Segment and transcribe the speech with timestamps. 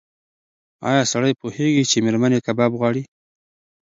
[0.89, 3.03] ایا سړی پوهېږي چې مېرمن یې کباب غواړي؟